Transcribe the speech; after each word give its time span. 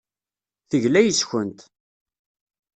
Tegla 0.69 1.01
yes-kent. 1.03 1.59